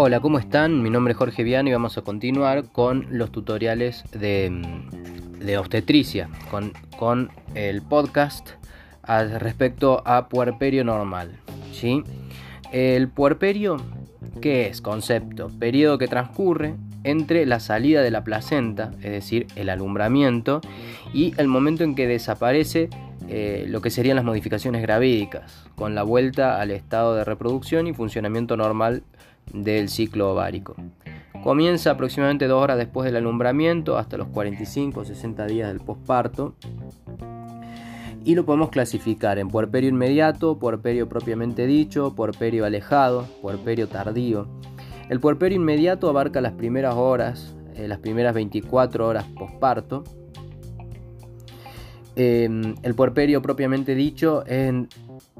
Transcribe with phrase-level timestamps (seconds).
[0.00, 0.80] Hola, ¿cómo están?
[0.80, 4.62] Mi nombre es Jorge Viano y vamos a continuar con los tutoriales de,
[5.40, 6.28] de obstetricia,
[7.00, 8.50] con, el podcast
[9.40, 11.32] respecto a puerperio normal.
[11.72, 12.04] ¿sí?
[12.70, 13.78] El puerperio,
[14.40, 14.80] ¿qué es?
[14.80, 20.60] Concepto, periodo que transcurre entre la salida de la placenta, es decir, el alumbramiento,
[21.12, 22.88] y el momento en que desaparece
[23.26, 27.94] eh, lo que serían las modificaciones gravídicas, con la vuelta al estado de reproducción y
[27.94, 29.02] funcionamiento normal
[29.52, 30.76] del ciclo ovárico.
[31.42, 36.54] Comienza aproximadamente dos horas después del alumbramiento hasta los 45 o 60 días del posparto
[38.24, 44.48] y lo podemos clasificar en puerperio inmediato, puerperio propiamente dicho, puerperio alejado, puerperio tardío.
[45.08, 50.04] El puerperio inmediato abarca las primeras horas, eh, las primeras 24 horas posparto
[52.20, 54.74] Em, el puerperio propiamente dicho es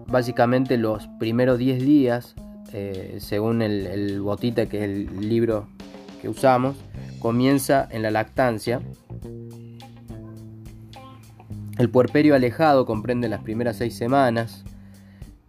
[0.07, 2.37] básicamente los primeros 10 días,
[2.73, 5.69] eh, según el, Botita, que es el libro
[6.21, 6.77] que usamos,
[7.19, 8.81] comienza en la lactancia.
[11.79, 14.65] El puerperio alejado comprende las primeras 6 semanas.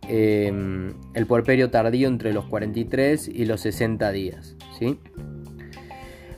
[0.08, 4.56] Em, el puerperio tardío entre los 43 y los 60 días.
[4.78, 5.00] ¿sí?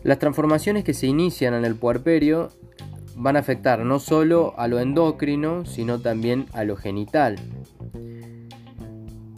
[0.03, 2.49] Las transformaciones que se inician en el puerperio
[3.15, 7.35] van a afectar no solo a lo endocrino, sino también a lo genital.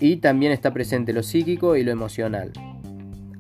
[0.04, 2.52] Y también está presente lo psíquico y lo emocional.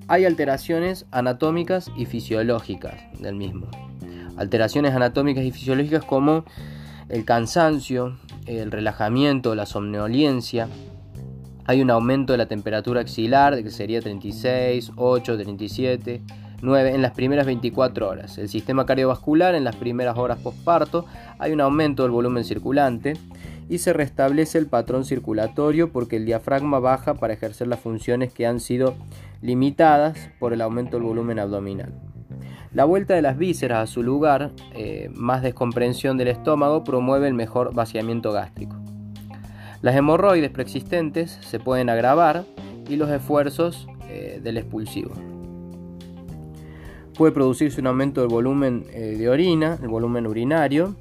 [0.08, 3.67] Hay alteraciones anatómicas y fisiológicas del mismo.
[4.38, 6.45] Alteraciones anatómicas y fisiológicas como
[7.09, 10.69] el cansancio, el relajamiento, la somnolencia.
[11.66, 16.22] Hay un aumento de la temperatura axilar, que sería 36, 8, 37
[16.61, 18.38] 9 en las primeras 24 horas.
[18.38, 21.06] El sistema cardiovascular en las primeras horas postparto
[21.38, 23.17] hay un aumento del volumen circulante
[23.69, 28.45] y se restablece el patrón circulatorio porque el diafragma baja para ejercer las funciones que
[28.45, 28.95] han sido
[29.42, 31.94] limitadas por el aumento del volumen abdominal.
[32.73, 37.35] La vuelta de las vísceras a su lugar, eh, más descomprensión del estómago, promueve el
[37.35, 38.75] mejor vaciamiento gástrico.
[39.81, 42.46] Las hemorroides preexistentes se pueden agravar
[42.90, 45.12] y los esfuerzos eh, del expulsivo.
[47.16, 50.96] Puede producirse un aumento del volumen eh, de orina, el volumen urinario,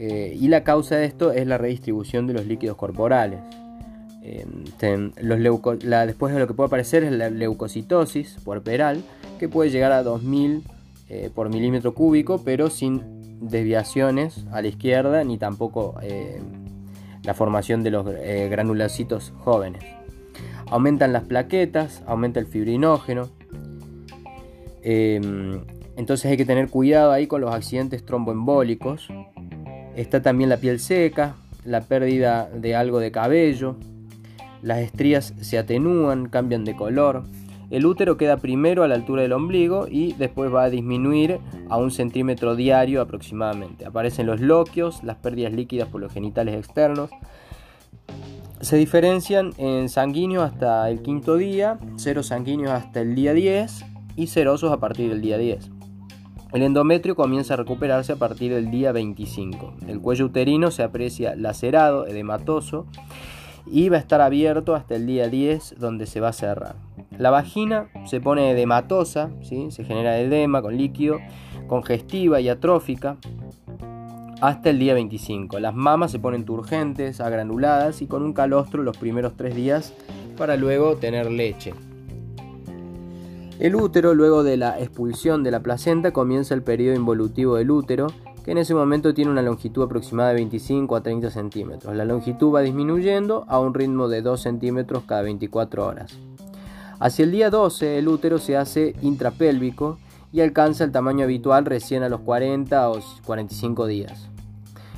[0.00, 3.38] eh, y la causa de esto es la redistribución de los líquidos corporales.
[4.22, 4.64] Em,
[6.06, 9.02] después de lo que puede aparecer es la leucocitosis puerperal,
[9.38, 10.64] que puede llegar a 2000
[11.08, 15.94] eh, por milímetro cúbico, pero sin desviaciones a la izquierda ni tampoco
[17.22, 19.82] la formación de los granulocitos jóvenes.
[20.66, 23.30] Aumentan las plaquetas, aumenta el fibrinógeno,
[24.82, 25.60] Em,
[25.96, 29.08] entonces hay que tener cuidado ahí con los accidentes tromboembólicos.
[29.96, 31.34] Está también la piel seca,
[31.64, 33.76] la pérdida de algo de cabello,
[34.62, 37.24] las estrías se atenúan, cambian de color.
[37.70, 41.78] El útero queda primero a la altura del ombligo y después va a disminuir a
[41.78, 43.86] un centímetro diario aproximadamente.
[43.86, 47.10] Aparecen los loquios, las pérdidas líquidas por los genitales externos.
[48.60, 53.84] Se diferencian en sanguíneos hasta el quinto día, cero sanguíneos hasta el día 10
[54.16, 55.79] y serosos a partir del día 10.
[56.52, 59.74] El endometrio comienza a recuperarse a partir del día 25.
[59.86, 62.86] El cuello uterino se aprecia lacerado, edematoso
[63.66, 66.74] y va a estar abierto hasta el día 10 donde se va a cerrar.
[67.18, 69.70] La vagina se pone edematosa, ¿sí?
[69.70, 71.18] se genera edema con líquido,
[71.68, 73.16] congestiva y atrófica
[74.40, 75.60] hasta el día 25.
[75.60, 79.94] Las mamas se ponen turgentes, agranuladas y con un calostro los primeros tres días
[80.36, 81.74] para luego tener leche.
[83.60, 88.06] El útero, luego de la expulsión de la placenta, comienza el periodo involutivo del útero,
[88.42, 91.94] que en ese momento tiene una longitud aproximada de 25 a 30 centímetros.
[91.94, 96.16] La longitud va disminuyendo a un ritmo de 2 centímetros cada 24 horas.
[97.00, 99.98] Hacia el día 12 el útero se hace intrapélvico
[100.32, 104.30] y alcanza el tamaño habitual recién a los 40 o 45 días.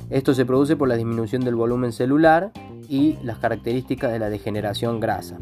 [0.09, 2.53] Esto se produce por la disminución del volumen celular
[2.87, 5.37] y las características de la degeneración grasa.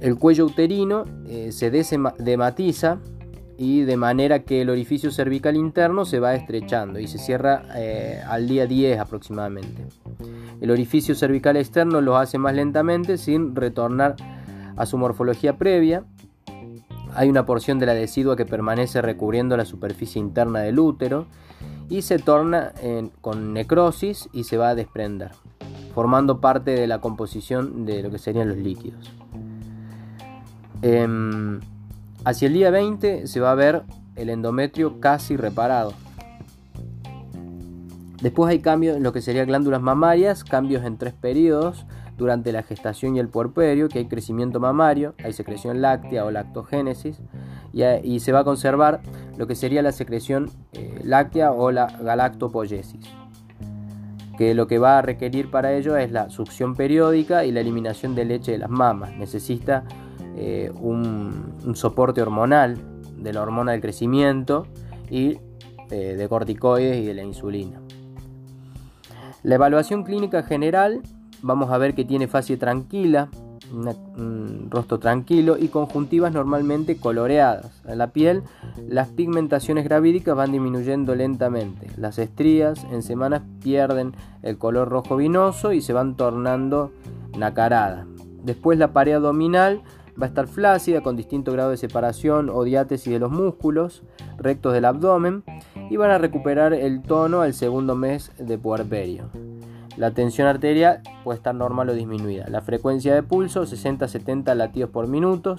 [0.00, 2.98] El cuello uterino eh, se dematiza
[3.56, 8.22] y de manera que el orificio cervical interno se va estrechando y se cierra eh,
[8.24, 9.86] al día 10 aproximadamente.
[10.60, 14.14] El orificio cervical externo lo hace más lentamente sin retornar
[14.76, 16.04] a su morfología previa.
[17.14, 21.26] Hay una porción de la decidua que permanece recubriendo la superficie interna del útero
[21.88, 22.72] y se torna
[23.20, 25.32] con necrosis y se va a desprender,
[25.94, 29.12] formando parte de la composición de lo que serían los líquidos.
[30.82, 33.82] Hacia el día 20 se va a ver
[34.16, 35.92] el endometrio casi reparado.
[38.20, 41.86] Después hay cambios en lo que serían glándulas mamarias, cambios en tres periodos,
[42.18, 47.20] durante la gestación y el puerperio, que hay crecimiento mamario, hay secreción láctea o lactogénesis,
[47.72, 49.00] y, se va a conservar
[49.36, 53.06] lo que sería la secreción eh, láctea o la galactopoyesis,
[54.36, 58.16] que lo que va a requerir para ello es la succión periódica y la eliminación
[58.16, 59.16] de leche de las mamas.
[59.16, 59.84] Necesita
[60.40, 62.78] eh, un, soporte hormonal
[63.16, 64.68] de la hormona del crecimiento
[65.10, 65.38] y
[65.90, 67.80] eh, de corticoides y de la insulina.
[69.42, 71.02] La evaluación clínica general,
[71.42, 73.30] vamos a ver que tiene fase tranquila,
[73.72, 77.82] un rostro tranquilo y conjuntivas normalmente coloreadas.
[77.84, 78.44] En la piel
[78.88, 81.88] las pigmentaciones gravídicas van disminuyendo lentamente.
[81.96, 86.92] Las estrías en semanas pierden el color rojo vinoso y se van tornando
[87.36, 88.06] nacaradas.
[88.44, 89.82] Después la pared abdominal
[90.20, 94.02] va a estar flácida con distinto grado de separación o diátesis de los músculos
[94.36, 95.44] rectos del abdomen
[95.90, 99.30] y van a recuperar el tono al segundo mes de puerperio.
[99.98, 102.46] La tensión arterial puede estar normal o disminuida.
[102.48, 105.56] La frecuencia de pulso 60-70 latidos por minuto.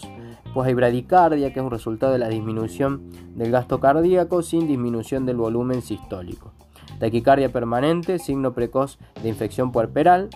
[0.54, 5.26] Pues hay bradicardia, que es un resultado de la disminución del gasto cardíaco sin disminución
[5.26, 6.54] del volumen sistólico.
[7.00, 10.30] Taquicardia permanente, signo precoz de infección puerperal.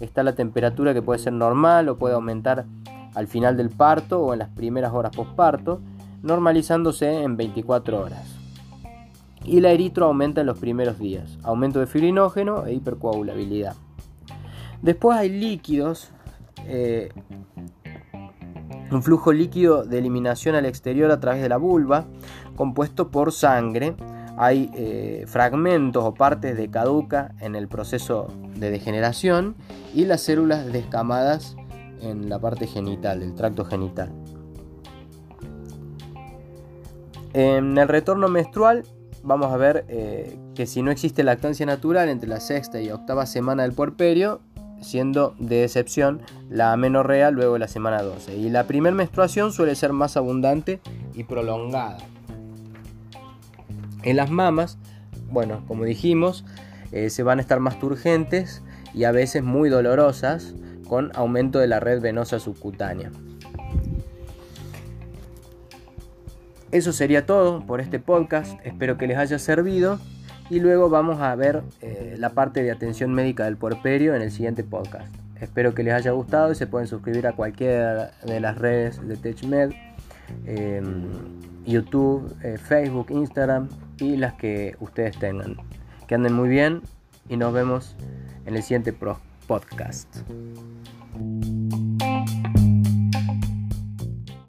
[0.00, 2.66] Está la temperatura que puede ser normal o puede aumentar
[3.14, 5.80] al final del parto o en las primeras horas postparto,
[6.22, 8.40] normalizándose en 24 horas
[9.44, 13.74] y la eritro aumenta en los primeros días, aumento de fibrinógeno e hipercoagulabilidad.
[14.82, 16.10] Después hay líquidos,
[16.66, 17.10] eh,
[18.90, 22.06] un flujo líquido de eliminación al exterior a través de la vulva,
[22.56, 23.94] compuesto por sangre.
[24.36, 29.54] Hay eh, fragmentos o partes de caduca en el proceso de degeneración
[29.94, 31.56] y las células descamadas
[32.00, 34.10] en la parte genital, del tracto genital.
[37.32, 38.84] En el retorno menstrual
[39.22, 43.26] vamos a ver eh, que si no existe lactancia natural entre la sexta y octava
[43.26, 44.40] semana del puerperio,
[44.80, 48.36] siendo de excepción la amenorrea luego de la semana 12.
[48.36, 50.80] Y la primera menstruación suele ser más abundante
[51.14, 51.98] y prolongada.
[54.02, 54.78] En las mamas,
[55.30, 56.44] bueno, como dijimos,
[56.92, 58.62] eh, se van a estar más turgentes
[58.94, 60.54] y a veces muy dolorosas
[60.90, 63.12] con aumento de la red venosa subcutánea.
[66.72, 70.00] Eso sería todo por este podcast, espero que les haya servido
[70.50, 74.32] y luego vamos a ver eh, la parte de atención médica del puerperio en el
[74.32, 75.14] siguiente podcast.
[75.40, 79.16] Espero que les haya gustado y se pueden suscribir a cualquiera de las redes de
[79.16, 79.70] TechMed,
[80.44, 81.04] em,
[81.66, 85.56] YouTube, eh, Facebook, Instagram y las que ustedes tengan.
[86.08, 86.82] Que anden muy bien
[87.28, 87.94] y nos vemos
[88.44, 88.92] en el siguiente
[89.50, 90.06] podcast.